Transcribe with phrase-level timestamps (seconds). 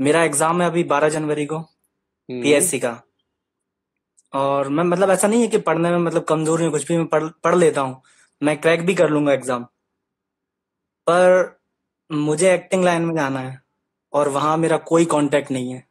[0.00, 3.00] मेरा एग्ज़ाम है अभी बारह जनवरी को हम्म। पीएससी का।
[4.32, 7.06] और मैं मतलब ऐसा नहीं है कि पढ़ने में मतलब कमज़ोरी हूँ कुछ भी मैं
[7.06, 8.02] पढ़ पढ़ लेता हूँ।
[8.42, 9.64] मैं क्रैक भी कर लूँगा एग्ज़ाम
[11.06, 11.58] पर
[12.10, 13.60] मुझे एक्टिंग लाइन में जाना है
[14.12, 15.84] और वहाँ मेरा कोई कांटेक्ट नहीं है।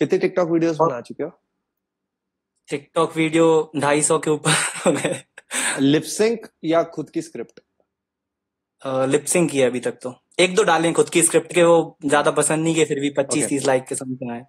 [0.00, 1.30] कितने टिकटॉक वीडियोस बना चुके हो?
[2.68, 4.50] टिकटॉक वीडियो ढाई सौ के ऊपर
[4.86, 5.22] हो गए।
[5.80, 7.60] लिप सिंक या खुद की स्क्रिप्ट
[8.82, 12.64] लिपसिंग किया अभी तक तो। एक दो डाले खुद की स्क्रिप्ट के वो ज़्यादा पसंद
[12.64, 14.42] नहीं किए फिर भी पच्चीस तीस लाइक के समझ आए।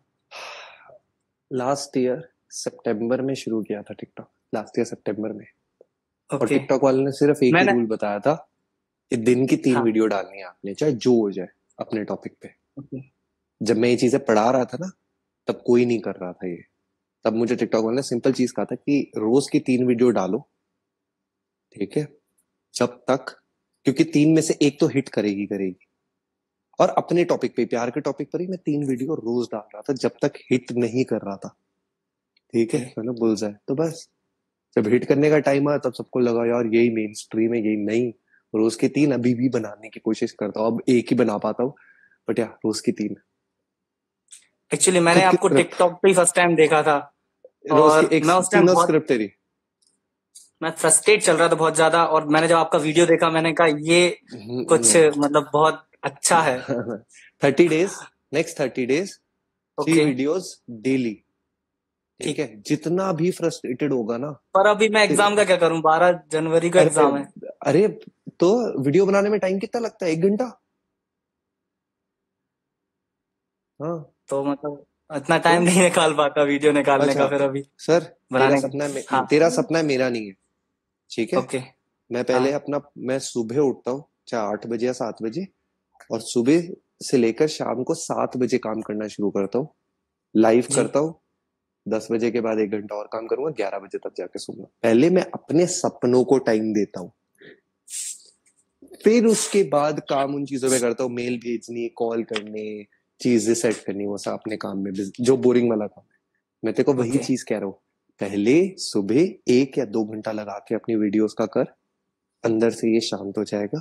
[1.52, 2.22] लास्ट ईयर
[2.52, 5.46] सितंबर में शुरू किया था टिकटॉक लास्ट ईयर सितंबर में।
[6.30, 8.34] और टिकटॉक वाले ने सिर्फ़ एक मैंने रूल बताया था
[9.12, 11.48] कि दिन की तीन हाँ। वीडियो डालनी है आपने चाहे जो हो जाए
[11.80, 12.54] अपने टॉपिक पे।
[13.62, 14.92] जब मैं ये चीज़ें पढ़ा रहा था ना
[15.48, 16.64] तब कोई नहीं कर रहा था ये।
[17.26, 20.40] तब मुझे टिकटॉक वाले ने सिंपल चीज़ कहा था कि रोज की तीन वीडियो डालो
[21.76, 22.08] ठीक है?
[22.74, 23.36] जब तक
[23.86, 25.88] क्योंकि तीन में से एक तो हिट करेगी करेगी।
[26.80, 29.82] और अपने टॉपिक पे प्यार के टॉपिक पर ही मैं तीन वीडियो रोज डाल रहा
[29.82, 31.56] था जब तक हिट नहीं कर रहा था।
[32.54, 32.94] ठीक है?
[33.00, 34.08] मतलब बुल जाए तो बस
[34.76, 37.76] जब हिट करने का टाइम आया तब सबको लगा यार यही मेन स्ट्रीम है यही
[37.76, 38.12] नहीं।
[38.54, 41.64] रोज की तीन अभी भी बनाने की कोशिश करता हूँ। अब एक ही बना पाता
[41.64, 41.74] हूँ।
[42.28, 43.16] बट यार रोज की तीन।
[44.74, 46.98] एक्चुअली मैंने आपको टिकटॉक पे फ़र्स्ट टाइम देखा था।
[47.72, 49.32] और एक मैं उस टाइम तीनों बहुत तेरी।
[50.62, 53.68] मैं फ्रस्ट्रेट चल रहा था बहुत ज़्यादा और मैंने जब आपका वीडियो देखा मैंने कहा
[53.84, 56.58] ये कुछ मतलब बहुत अच्छा है।
[57.44, 57.96] Thirty days
[58.34, 59.14] next thirty days
[59.78, 61.14] three videos daily
[62.20, 62.62] ठीक। है?
[62.62, 65.80] जितना भी फ्रस्ट्रेटेड होगा ना पर अभी मैं एग्ज़ाम का क्या करूँ?
[65.82, 67.26] बारह जनवरी का एग्ज़ाम है।
[67.68, 67.88] अरे
[68.40, 68.50] तो
[68.82, 70.12] वीडियो बनाने में टाइम कितना लगता है?
[70.12, 70.46] एक घंटा?
[73.80, 73.98] हाँ।
[74.30, 78.38] तो मतलब इतना टाइम नहीं निकाल पाता वीडियो निकालने अच्छा, का फिर अभी। सर तेरा
[78.38, 80.34] बनाने का। सपना हाँ तेरा सपना मेरा नहीं है।
[81.12, 81.40] ठीक है?
[81.40, 81.62] ओके।
[82.12, 85.48] मैं पहले हाँ। अपना मैं सुबह उठता हूँ चाहे आठ बजे या सात बजे
[86.12, 86.62] और सुबह
[87.04, 89.68] से लेकर शाम को सात बजे काम करना शुरू करता हूँ।
[90.36, 91.22] लाइव करता हूँ।
[91.88, 95.10] दस बजे के बाद एक घंटा और काम करूँगा ग्यारह बजे तक जाके सोऊँगा। पहले
[95.10, 97.12] मैं अपने सपनों को टाइम देता हूँ।
[99.04, 102.84] फिर उसके बाद काम उन चीज़ों में करता हूँ। मेल भेजनी कॉल करने
[103.22, 106.18] चीज़ें सेट करनी वो सब अपने काम में जो बोरिंग वाला काम है।
[106.64, 107.82] मैं तेरे को वही ओके। चीज़ कह रहा हूँ।
[108.22, 111.74] पहले सुबह एक या दो घंटा लगा के अपनी वीडियोस का कर
[112.44, 113.80] अंदर से ये शांत हो जाएगा।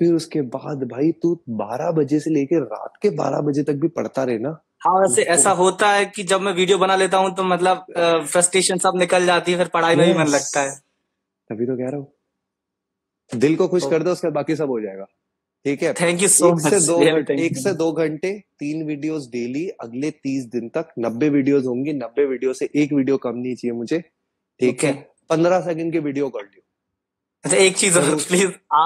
[0.00, 3.88] फिर उसके बाद भाई तू बारह बजे से लेके रात के बारह बजे तक भी
[3.90, 4.50] पढ़ता रहे ना
[4.86, 7.84] हाँ वैसे ऐसा होता है कि जब मैं वीडियो बना लेता हूँ तो मतलब
[8.24, 10.74] फ्रस्ट्रेशन सब निकल जाती है फिर पढ़ाई में भी मन लगता है।
[11.50, 14.70] तभी तो कह रहा हूँ। दिल को खुश तो कर दो उसके बाद बाकी सब
[14.70, 15.06] हो जाएगा।
[15.64, 15.92] ठीक है?
[16.00, 16.96] थैंक यू सो एक से मच दो
[17.34, 22.24] एक से दो घंटे तीन वीडियोस डेली अगले तीस दिन तक नब्बे वीडियोस होंगी। नब्बे
[22.26, 24.00] वीडियो से एक वीडियो कम नहीं चाहिए मुझे
[24.60, 24.92] ठीक है?
[25.30, 26.62] पंद्रह सेकंड के वीडियो कर लियो।
[27.44, 27.98] अच्छा एक चीज़
[28.28, 28.82] प्लीज़ आप